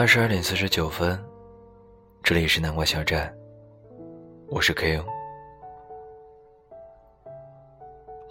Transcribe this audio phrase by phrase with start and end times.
[0.00, 1.22] 二十二点四十九分，
[2.22, 3.30] 这里是南瓜小站，
[4.48, 4.98] 我是 K。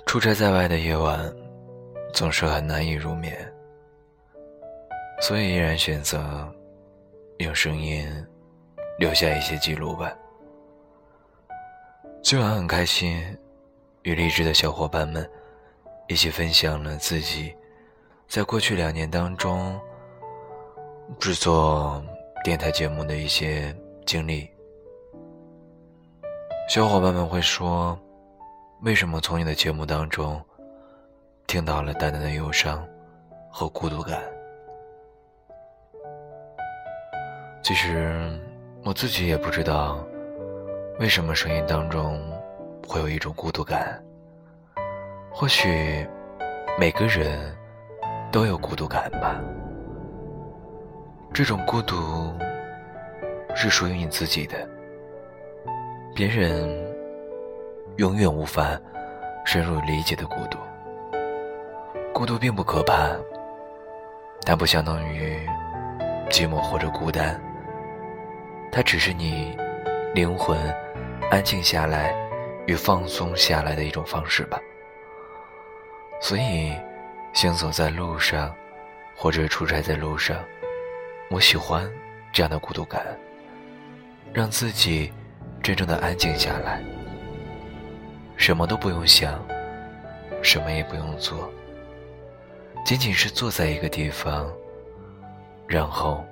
[0.07, 1.31] 出差在外的夜晚，
[2.11, 3.37] 总是很难以入眠，
[5.21, 6.51] 所以依然选择
[7.37, 8.09] 用声音
[8.97, 10.11] 留下一些记录吧。
[12.23, 13.23] 今晚很开心，
[14.01, 15.29] 与励志的小伙伴们
[16.07, 17.55] 一起分享了自己
[18.27, 19.79] 在过去两年当中。
[21.17, 22.01] 制作
[22.43, 24.49] 电台节目的一些经历，
[26.69, 27.99] 小伙伴们会说
[28.83, 30.39] ：“为什么从你的节目当中
[31.47, 32.87] 听到了淡淡的忧伤
[33.49, 34.21] 和孤独感？”
[37.63, 38.39] 其实
[38.85, 40.05] 我自己也不知道，
[40.99, 42.21] 为什么声音当中
[42.87, 44.01] 会有一种孤独感。
[45.31, 46.07] 或许
[46.79, 47.55] 每个人
[48.31, 49.41] 都有孤独感吧。
[51.31, 52.33] 这种孤独
[53.55, 54.67] 是属于你自己的，
[56.13, 56.69] 别人
[57.95, 58.77] 永远无法
[59.45, 60.57] 深入理解的孤独。
[62.13, 63.15] 孤独并不可怕，
[64.45, 65.39] 但不相当于
[66.29, 67.39] 寂寞或者孤单，
[68.71, 69.57] 它只是你
[70.13, 70.57] 灵魂
[71.31, 72.13] 安静下来
[72.65, 74.59] 与放松下来的一种方式吧。
[76.19, 76.75] 所以，
[77.31, 78.53] 行走在路上，
[79.15, 80.35] 或者出差在路上。
[81.31, 81.87] 我喜欢
[82.33, 83.05] 这样的孤独感，
[84.33, 85.13] 让自己
[85.61, 86.81] 真正的安静下来，
[88.35, 89.39] 什么都不用想，
[90.41, 91.47] 什么也不用做，
[92.83, 94.51] 仅仅是坐在一个地方，
[95.67, 96.25] 然后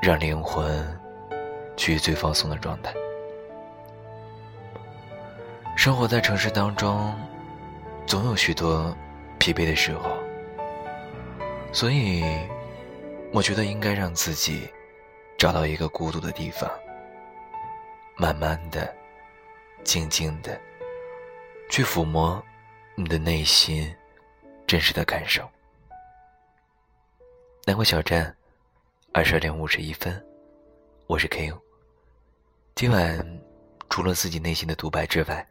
[0.00, 0.86] 让灵魂
[1.76, 2.94] 趋于最放松的状态。
[5.76, 7.12] 生活在城市当中，
[8.06, 8.96] 总有许多
[9.40, 10.16] 疲惫的时候，
[11.72, 12.24] 所以。
[13.38, 14.68] 我觉得应该让自己
[15.38, 16.68] 找到一个孤独的地方，
[18.16, 18.92] 慢慢的、
[19.84, 20.60] 静静的
[21.70, 22.44] 去抚摸
[22.96, 23.94] 你的内心
[24.66, 25.48] 真实的感受。
[27.64, 28.36] 南国小站，
[29.12, 30.20] 二十二点五十一分，
[31.06, 31.52] 我是 K。
[32.74, 33.40] 今晚
[33.88, 35.46] 除了自己内心的独白之外，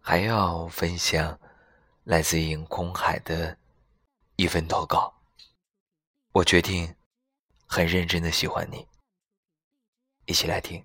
[0.00, 1.36] 还要分享
[2.04, 3.56] 来自于空海的
[4.36, 5.12] 一份投稿。
[6.34, 6.92] 我决定
[7.64, 8.88] 很认真的喜欢你，
[10.26, 10.84] 一起来听。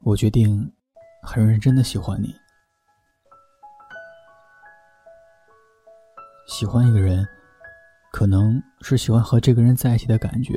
[0.00, 0.70] 我决定
[1.22, 2.38] 很认真的喜欢你。
[6.46, 7.26] 喜欢一个人，
[8.12, 10.54] 可能是喜欢和这个人在一起的感觉。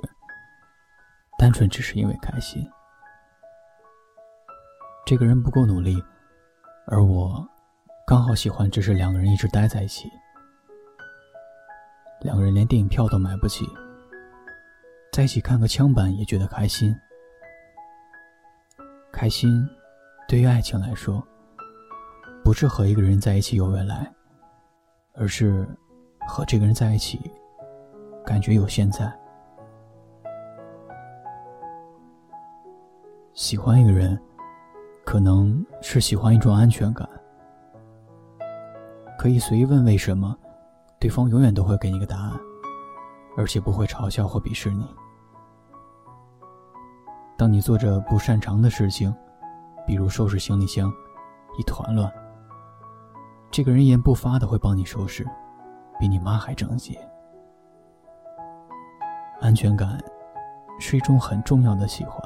[1.39, 2.69] 单纯只是因为开心，
[5.05, 6.03] 这个人不够努力，
[6.85, 7.47] 而我
[8.05, 10.11] 刚好喜欢，只是两个人一直待在一起，
[12.19, 13.65] 两个人连电影票都买不起，
[15.13, 16.93] 在一起看个枪版也觉得开心。
[19.09, 19.65] 开心，
[20.27, 21.25] 对于爱情来说，
[22.43, 24.13] 不是和一个人在一起有未来，
[25.15, 25.65] 而是
[26.27, 27.31] 和这个人在一起，
[28.25, 29.09] 感觉有现在。
[33.39, 34.21] 喜欢一个人，
[35.05, 37.07] 可能是喜欢一种安全感，
[39.17, 40.37] 可以随意问为什么，
[40.99, 42.37] 对方永远都会给你个答案，
[43.37, 44.85] 而且不会嘲笑或鄙视你。
[47.37, 49.15] 当你做着不擅长的事情，
[49.87, 50.91] 比如收拾行李箱，
[51.57, 52.11] 一团乱，
[53.49, 55.25] 这个人一言不发的会帮你收拾，
[55.97, 56.99] 比你妈还整洁。
[59.39, 59.97] 安全感
[60.77, 62.21] 是一种很重要的喜欢。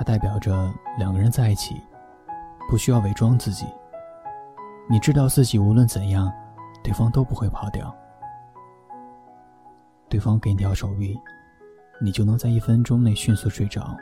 [0.00, 1.78] 它代表着两个人在一起，
[2.70, 3.66] 不需要伪装自己。
[4.88, 6.32] 你知道自己无论怎样，
[6.82, 7.94] 对方都不会跑掉。
[10.08, 11.20] 对方给你条手臂，
[12.00, 13.94] 你就能在一分钟内迅速睡着。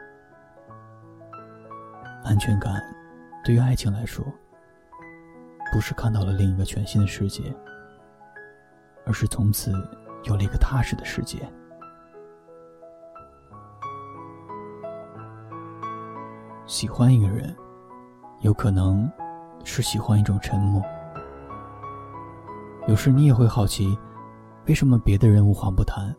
[2.22, 2.80] 安全感，
[3.42, 4.24] 对于爱情来说，
[5.72, 7.42] 不是看到了另一个全新的世界，
[9.04, 9.72] 而是从此
[10.22, 11.38] 有了一个踏实的世界。
[16.68, 17.56] 喜欢一个人，
[18.42, 19.10] 有可能
[19.64, 20.82] 是喜欢一种沉默。
[22.86, 23.98] 有时你也会好奇，
[24.66, 26.14] 为什么别的人无话不谈，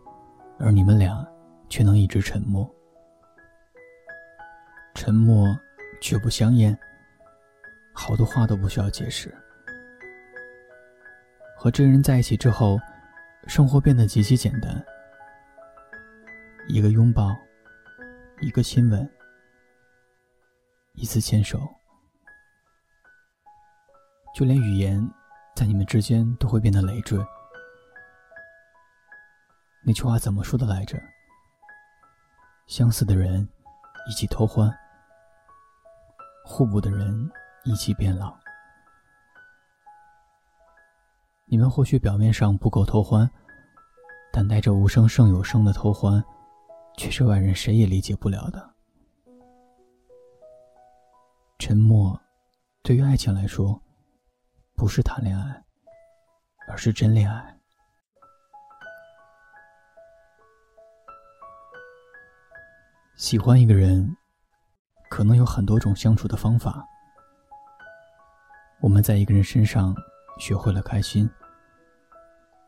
[0.57, 1.23] 而你们俩
[1.69, 2.67] 却能一直沉默？
[4.95, 5.45] 沉默
[6.01, 6.75] 却不香烟，
[7.93, 9.31] 好多话都不需要解释。
[11.55, 12.79] 和这个人在一起之后，
[13.45, 14.83] 生活变得极其简单，
[16.67, 17.29] 一个拥抱，
[18.41, 19.07] 一个亲吻。
[21.01, 21.57] 一次牵手，
[24.35, 25.09] 就连语言
[25.55, 27.17] 在你们之间都会变得累赘。
[29.81, 31.01] 那句话怎么说的来着？
[32.67, 33.47] 相似的人
[34.09, 34.69] 一起偷欢，
[36.43, 37.31] 互补的人
[37.63, 38.37] 一起变老。
[41.45, 43.31] 你们或许表面上不够偷欢，
[44.33, 46.21] 但带着无声胜有声的偷欢，
[46.97, 48.75] 却是外人谁也理解不了的。
[51.59, 52.19] 沉默，
[52.81, 53.81] 对于爱情来说，
[54.75, 55.61] 不是谈恋爱，
[56.69, 57.59] 而是真恋爱。
[63.17, 64.15] 喜欢一个人，
[65.09, 66.81] 可能有很多种相处的方法。
[68.79, 69.93] 我们在一个人身上
[70.39, 71.29] 学会了开心。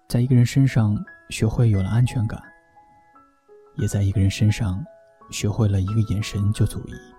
[0.09, 2.43] 在一个人身上学会有了安全感，
[3.77, 4.85] 也在一个人身上
[5.31, 7.10] 学会了一个眼神就足矣。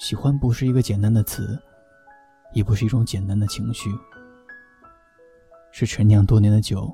[0.00, 1.60] 喜欢不是一个简单的词，
[2.54, 3.90] 也不是一种简单的情绪，
[5.72, 6.90] 是陈酿多年的酒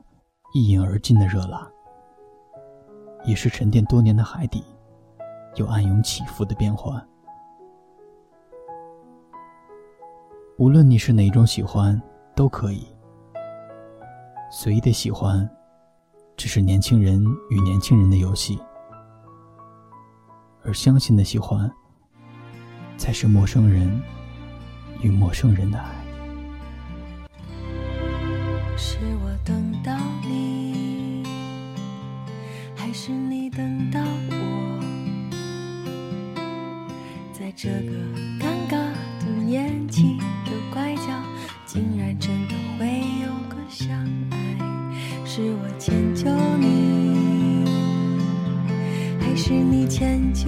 [0.53, 1.71] 一饮而尽的热辣，
[3.25, 4.65] 也是沉淀多年的海底
[5.55, 7.01] 有暗涌起伏的变幻。
[10.59, 12.03] 无论你是哪一种喜欢。
[12.35, 12.87] 都可以，
[14.53, 15.49] 随意的喜欢，
[16.37, 18.59] 只是年轻人与年轻人的游戏；
[20.63, 21.73] 而相信的喜欢，
[22.97, 24.01] 才是陌生人
[25.03, 25.85] 与陌生人的爱。
[28.77, 31.23] 是我等到你，
[32.75, 34.01] 还是你等到
[34.31, 34.35] 我？
[37.33, 37.93] 在这个
[38.39, 38.77] 尴尬
[39.21, 41.03] 的年纪的拐角。
[41.67, 42.87] 竟然真的会
[43.21, 43.91] 有个相
[44.31, 44.37] 爱，
[45.27, 47.67] 是我迁就你，
[49.21, 50.47] 还是你迁就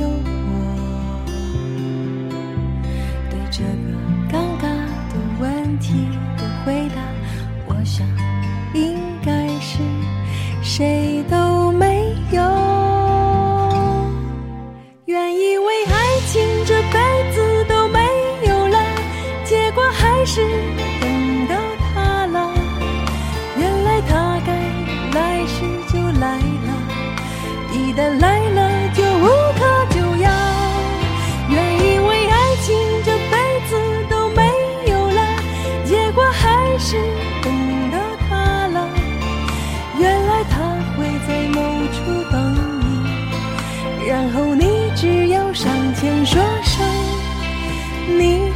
[42.08, 44.64] 不懂你，然后你
[44.96, 46.87] 只要上前说声
[48.19, 48.47] 你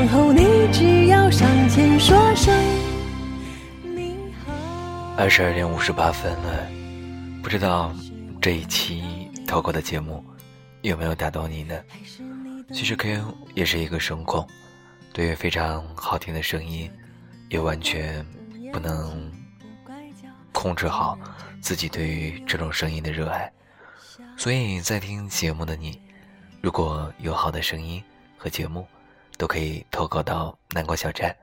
[0.00, 2.54] 然后你只要上前说声。
[5.14, 6.66] 二十二点五十八分了，
[7.42, 7.94] 不知道
[8.40, 10.24] 这一期投稿的节目
[10.80, 11.78] 有没有打动你呢？
[12.72, 14.48] 其实 Q 也是一个声控，
[15.12, 16.90] 对于非常好听的声音，
[17.50, 18.24] 也完全
[18.72, 19.30] 不能
[20.50, 21.18] 控制好
[21.60, 23.52] 自己对于这种声音的热爱。
[24.34, 26.00] 所以在听节目的你，
[26.62, 28.02] 如果有好的声音
[28.38, 28.86] 和节目，
[29.40, 31.34] 都可以投稿到南瓜小站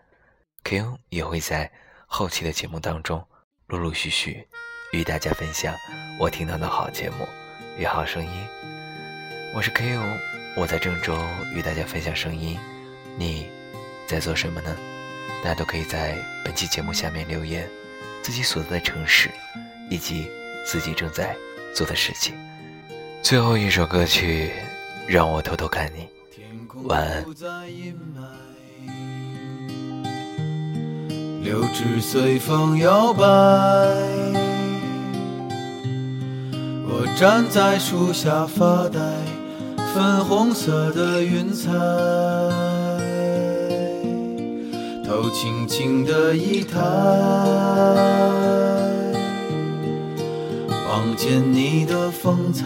[0.64, 1.72] ，Q 也会在
[2.06, 3.26] 后期的节目当中。
[3.66, 4.48] 陆陆续续
[4.92, 5.74] 与大家分享
[6.20, 7.28] 我听到的好节目
[7.76, 8.48] 与好声音。
[9.56, 10.04] 我是 K.O，
[10.56, 11.18] 我在郑州
[11.56, 12.60] 与大家分享声音。
[13.18, 13.50] 你
[14.08, 14.78] 在做什么呢？
[15.44, 17.68] 大家都可以在本期节目下面留言
[18.22, 19.32] 自己所在的城市
[19.90, 20.30] 以及
[20.64, 21.36] 自己正在
[21.74, 22.38] 做的事情。
[23.24, 24.52] 最后一首歌曲，
[25.08, 26.08] 让我偷偷看你。
[26.84, 27.26] 晚安。
[31.44, 33.24] 柳枝随风摇摆。
[36.90, 39.00] 我站在树下发呆，
[39.94, 41.72] 粉红色的云彩，
[45.06, 46.80] 头轻轻的一抬，
[50.90, 52.66] 望见你的风采。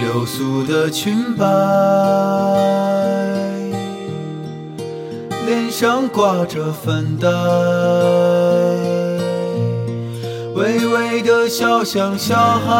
[0.00, 1.44] 流苏的裙摆，
[5.46, 7.28] 脸上挂着粉黛，
[10.54, 12.70] 微微的笑像小孩，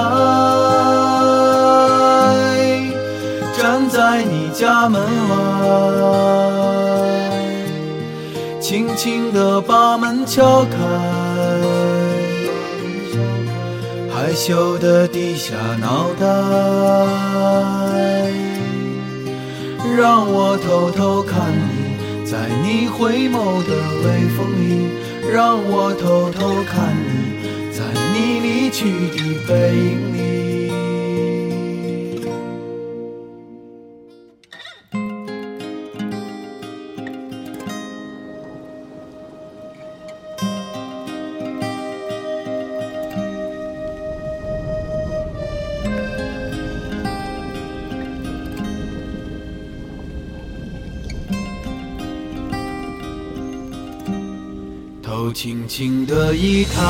[3.56, 5.37] 站在你家门外，
[8.60, 10.76] 轻轻地把门敲开。
[14.38, 16.25] 羞的低下脑袋，
[19.97, 23.35] 让我偷偷看你，在你回眸
[23.66, 23.73] 的
[24.04, 24.90] 微风里，
[25.33, 27.42] 让我偷偷看你，
[27.76, 27.83] 在
[28.14, 29.16] 你离去的
[29.49, 30.38] 背影里。
[55.32, 56.82] 轻轻的一抬，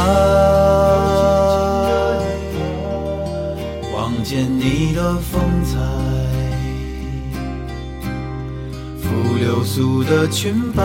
[3.95, 5.79] 望见你的风采，
[9.03, 10.83] 拂流苏的裙摆，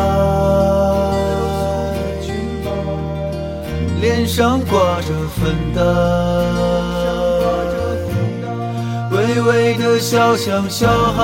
[4.02, 5.82] 脸上挂着粉黛，
[9.12, 11.24] 微微的笑像小孩。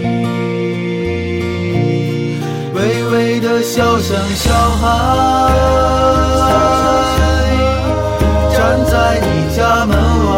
[3.63, 5.51] 小声小孩
[8.51, 10.31] 站在你家门外，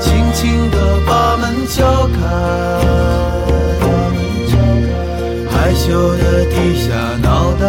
[0.00, 2.18] 轻轻地把门敲开，
[5.50, 6.92] 害羞的低下
[7.22, 7.64] 脑袋，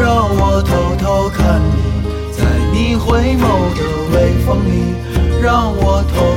[0.00, 1.72] 让我偷偷看你，
[2.32, 2.40] 在
[2.72, 3.44] 你回眸
[3.76, 3.80] 的
[4.16, 4.70] 微风里，
[5.42, 6.31] 让我偷。